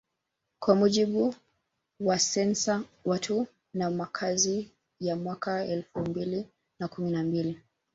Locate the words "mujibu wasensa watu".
0.75-3.47